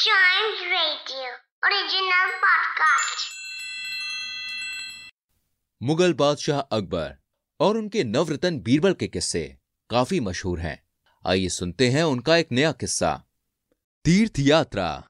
[0.00, 1.30] Chimes Radio,
[1.62, 3.24] original podcast.
[5.82, 7.16] Mughal बादशाह अकबर
[7.60, 9.56] और उनके नवरत्न बीरबल के किस्से
[9.90, 10.82] काफ़ी मशहूर हैं।
[11.26, 13.24] आइए सुनते हैं उनका एक नया किस्सा।
[14.04, 15.08] तीर्थ यात्रा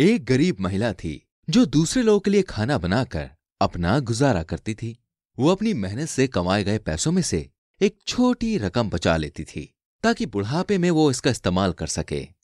[0.00, 3.30] एक गरीब महिला थी जो दूसरे लोगों के लिए खाना बनाकर
[3.60, 4.98] अपना गुजारा करती थी।
[5.38, 7.50] वो अपनी मेहनत से कमाए गए पैसों में से
[7.82, 12.35] एक छोटी रकम बचा लेती थी ताकि बुढ़ापे में वो इसका इस्तेमाल कर सके।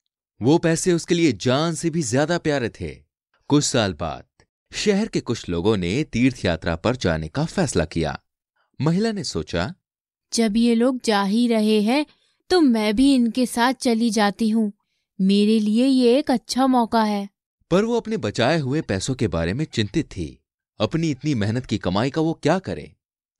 [0.42, 2.88] वो पैसे उसके लिए जान से भी ज़्यादा प्यारे थे।
[3.50, 4.24] कुछ साल बाद
[4.72, 8.18] शहर के कुछ लोगों ने तीर्थ यात्रा पर जाने का फैसला किया।
[8.80, 9.72] महिला ने सोचा
[10.32, 12.04] जब ये लोग जा ही रहे हैं
[12.50, 14.72] तो मैं भी इनके साथ चली जाती हूँ।
[15.18, 17.28] मेरे लिए ये एक अच्छा मौका है।
[17.70, 20.26] पर वो अपने बचाए हुए पैसों के बारे में चिंतित थी।
[20.80, 22.90] अपनी इतनी मेहनत की कमाई का वो क्या करे?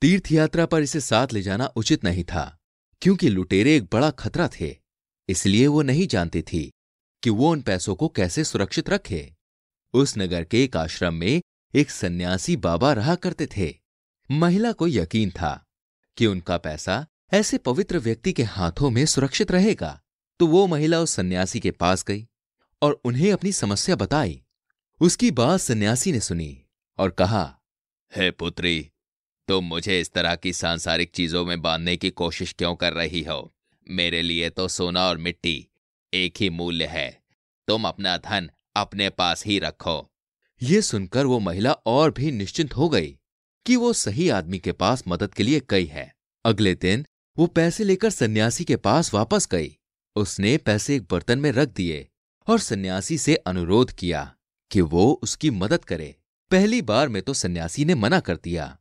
[0.03, 2.45] तीर्थ यात्रा पर इसे साथ ले जाना उचित नहीं था
[3.03, 4.77] क्योंकि लुटेरे एक बड़ा खतरा थे
[5.29, 6.63] इसलिए वो नहीं जानती थी।
[7.23, 9.35] कि वो उन पैसों को कैसे सुरक्षित रखे।
[9.93, 11.43] उस नगर के एक आश्रम में
[11.75, 13.75] एक सन्यासी बाबा रहा करते थे।
[14.31, 15.67] महिला को यकीन था
[16.17, 20.01] कि उनका पैसा ऐसे पवित्र व्यक्ति के हाथों में सुरक्षित रहेगा।
[20.39, 22.29] तो वो महिला उस सन्यासी के पास गई
[22.83, 24.43] और उन्हें अपनी समस्या बताई।
[25.01, 26.63] उसकी बात सन्यासी ने सुनी
[26.99, 27.61] और कहा,
[28.17, 28.91] हे पुत्री,
[29.49, 33.55] तुम मुझे इस तरह की सांसारिक चीज़ों में बांधने की कोशिश क्यों कर रही हो?
[33.91, 35.69] मेरे लिए तो सोना और मिट्टी
[36.15, 37.22] एक ही मूल्य है।
[37.69, 39.97] तुम अपना धन अपने पास ही रखो।
[40.61, 43.17] ये सुनकर वो महिला और भी निश्चिंत हो गई
[43.67, 46.13] कि वो सही आदमी के पास मदद के लिए गई है।
[46.45, 47.05] अगले दिन
[47.37, 49.77] वो पैसे लेकर सन्यासी के पास वापस गई।
[50.17, 52.07] उसने पैसे एक बर्तन में रख दिए
[52.49, 54.31] और सन्यासी से अनुरोध किया
[54.71, 56.15] कि वो उसकी मदद करे।
[56.51, 58.77] पहली बार में तो सन्यासी ने मना कर दिया,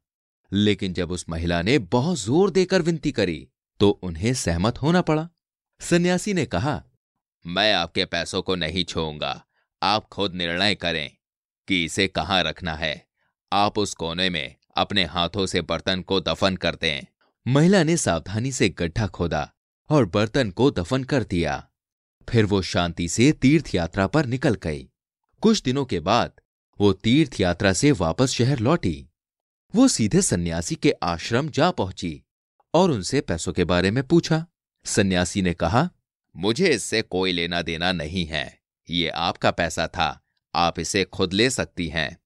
[0.52, 3.48] लेकिन जब उस महिला ने बहुत ज़ोर देकर विनती करी
[3.80, 5.28] तो उन्हें सहमत होना पड़ा।
[5.82, 6.82] सन्यासी ने कहा
[7.46, 9.46] मैं आपके पैसों को नहीं छूँगा
[9.84, 11.12] आप खुद निर्णय करें
[11.68, 13.08] कि इसे कहाँ रखना है।
[13.52, 17.02] आप उस कोने में अपने हाथों से बर्तन को दफन कर दें।
[17.48, 19.52] महिला ने सावधानी से गड्ढा खोदा
[19.90, 21.68] और बर्तन को दफन कर दिया।
[22.30, 24.90] फिर वो शांति से तीर्थ यात्रा पर निकल गई।
[25.42, 26.32] कुछ दिनों के बाद
[26.80, 29.10] वो तीर्थ यात्रा से वापस शहर लौटी।
[29.76, 32.24] वो सीधे सन्यासी के आश्रम जा पहुँची
[32.74, 34.46] और उनसे पैसों के बारे में पूछा।
[34.86, 35.90] सन्यासी ने कहा
[36.36, 38.60] मुझे इससे कोई लेना देना नहीं है।
[38.90, 40.24] ये आपका पैसा था।
[40.56, 42.18] आप इसे खुद ले सकती हैं।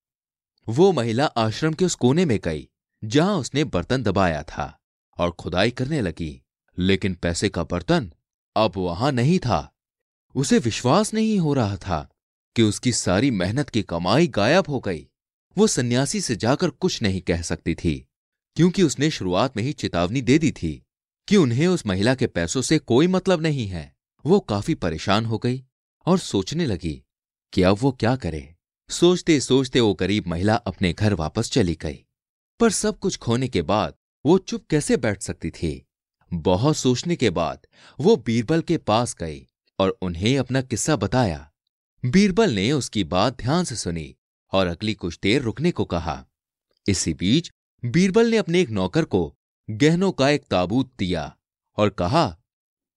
[0.69, 2.69] वो महिला आश्रम के उस कोने में गई,
[3.03, 4.79] जहाँ उसने बर्तन दबाया था
[5.17, 6.41] और खुदाई करने लगी।
[6.79, 8.13] लेकिन पैसे का बर्तन
[8.55, 9.75] अब वहाँ नहीं था।
[10.35, 12.09] उसे विश्वास नहीं हो रहा था
[12.55, 15.07] कि उसकी सारी मेहनत की कमाई गायब हो गई।
[15.57, 18.07] वो सन्यासी से जाकर कुछ नहीं कह सकती थी,
[18.55, 20.85] क्योंकि उसने शुरुआत में ही चेतावनी दे दी थी
[21.27, 23.94] कि उन्हें उस महिला के पैसों से कोई मतलब नहीं है।
[24.25, 25.63] वो काफ़ी परेशान हो गई
[26.05, 27.03] और सोचने लगी
[27.53, 28.55] कि अब वो क्या करे।
[28.89, 32.05] सोचते सोचते वो गरीब महिला अपने घर वापस चली गई।
[32.59, 33.93] पर सब कुछ खोने के बाद
[34.25, 35.85] वो चुप कैसे बैठ सकती थी?
[36.33, 37.67] बहुत सोचने के बाद
[37.99, 39.47] वो बीरबल के पास गई
[39.79, 41.51] और उन्हें अपना किस्सा बताया।
[42.05, 44.15] बीरबल ने उसकी बात ध्यान से सुनी
[44.51, 46.25] और अगली कुछ देर रुकने को कहा।
[46.87, 47.51] इसी बीच
[47.85, 49.37] बीरबल ने अपने एक नौकर को
[49.69, 51.37] गहनों का एक ताबूत दिया
[51.77, 52.37] और कहा,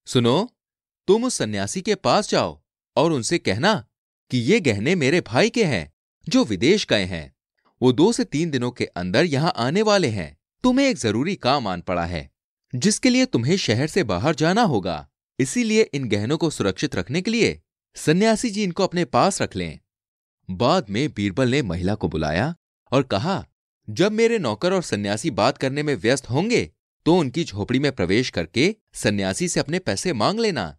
[0.07, 0.51] सुनो
[1.09, 2.59] तुम उस सन्यासी के पास जाओ
[2.97, 3.75] और उनसे कहना
[4.31, 5.93] कि ये गहने मेरे भाई के हैं,
[6.27, 7.33] जो विदेश गए हैं।
[7.81, 11.67] वो दो से तीन दिनों के अंदर यहाँ आने वाले हैं। तुम्हें एक ज़रूरी काम
[11.67, 12.29] आन पड़ा है,
[12.73, 15.07] जिसके लिए तुम्हें शहर से बाहर जाना होगा।
[15.39, 17.61] इसीलिए इन गहनों को सुरक्षित रखने के लिए
[17.97, 19.79] सन्यासी जी इनको अपने पास रख लें।
[20.49, 22.55] बाद में बीरबल ने महिला को बुलाया
[22.93, 23.45] और कहा,
[23.89, 26.71] जब मेरे नौकर और सन्यासी बात करने में व्यस्त होंगे
[27.07, 30.75] तो उनकी झोपड़ी में प्रवेश करके सन्यासी से अपने पैसे मांग लेना।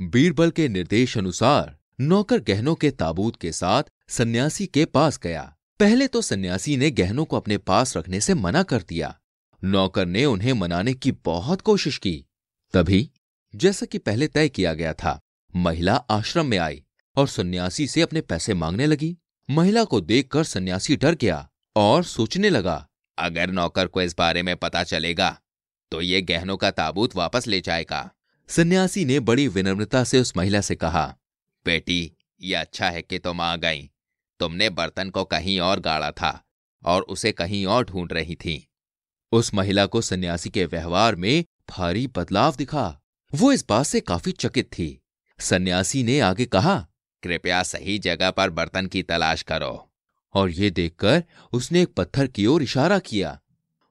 [0.00, 5.42] बीरबल के निर्देश अनुसार नौकर गहनों के ताबूत के साथ सन्यासी के पास गया।
[5.80, 9.14] पहले तो सन्यासी ने गहनों को अपने पास रखने से मना कर दिया।
[9.64, 12.14] नौकर ने उन्हें मनाने की बहुत कोशिश की।
[12.74, 13.10] तभी,
[13.54, 15.20] जैसा कि पहले तय किया गया था,
[15.56, 16.82] महिला आश्रम में आई
[17.16, 19.16] और सन्यासी से अपने पैसे मांगने लगी।
[19.48, 22.86] महिला को देखकर सन्यासी डर गया और सोचने लगा,
[23.18, 25.38] अगर नौकर को इस बारे में पता चलेगा
[25.92, 28.10] तो ये गहनों का ताबूत वापस ले जाएगा।
[28.50, 31.16] सन्यासी ने बड़ी विनम्रता से उस महिला से कहा,
[31.64, 33.90] बेटी, ये अच्छा है कि तुम आ गई।
[34.38, 36.44] तुमने बर्तन को कहीं और गाड़ा था
[36.84, 38.68] और उसे कहीं और ढूंढ रही थी।
[39.32, 43.00] उस महिला को सन्यासी के व्यवहार में भारी बदलाव दिखा।
[43.34, 45.02] वो इस बात से काफ़ी चकित थी।
[45.40, 46.86] सन्यासी ने आगे कहा,
[47.22, 49.92] कृपया सही जगह पर बर्तन की तलाश करो।
[50.34, 53.40] और ये देखकर उसने एक पत्थर की ओर इशारा किया।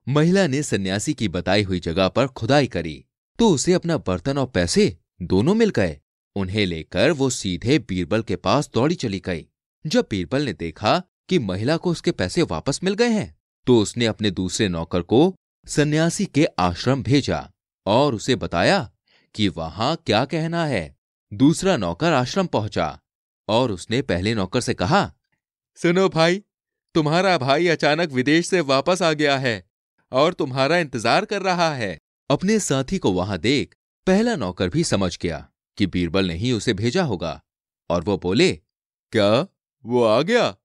[0.10, 3.06] महिला ने सन्यासी की बताई हुई जगह पर खुदाई करी।
[3.40, 5.98] तो उसे अपना बर्तन और पैसे दोनों मिल गए।
[6.36, 9.46] उन्हें लेकर वो सीधे बीरबल के पास दौड़ी चली गई।
[9.86, 13.36] जब बीरबल ने देखा कि महिला को उसके पैसे वापस मिल गए हैं
[13.68, 17.50] तो उसने अपने दूसरे नौकर को सन्यासी के आश्रम भेजा
[17.86, 18.90] और उसे बताया
[19.36, 20.96] कि वहाँ क्या कहना है।
[21.32, 23.00] दूसरा नौकर आश्रम पहुँचा
[23.48, 25.12] और उसने पहले नौकर से कहा,
[25.78, 26.42] सुनो भाई,
[26.96, 29.64] तुम्हारा भाई अचानक विदेश से वापस आ गया है
[30.12, 31.98] और तुम्हारा इंतज़ार कर रहा है।
[32.30, 33.76] अपने साथी को वहाँ देख
[34.08, 37.42] पहला नौकर भी समझ गया कि बीरबल ने ही उसे भेजा होगा।
[37.90, 38.52] और वो बोले,
[39.12, 39.48] क्या?
[39.86, 40.56] वो आ गया?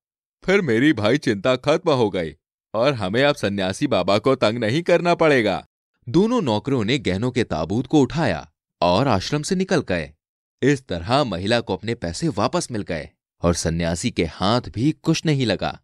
[0.44, 2.37] फिर मेरी भाई चिंता खत्म हो गई
[2.75, 5.66] और हमें अब सन्यासी बाबा को तंग नहीं करना पड़ेगा।
[6.08, 10.14] दोनों नौकरों ने गहनों के ताबूत को उठाया और आश्रम से निकल गए।
[10.62, 13.11] इस तरह महिला को अपने पैसे वापस मिल गए
[13.43, 15.81] और सन्यासी के हाथ भी कुछ नहीं लगा।